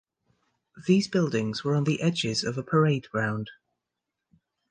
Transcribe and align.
These 0.87 1.07
buildings 1.09 1.63
were 1.63 1.75
on 1.75 1.83
the 1.83 2.01
edges 2.01 2.43
of 2.43 2.57
a 2.57 2.63
parade 2.63 3.07
ground. 3.11 3.51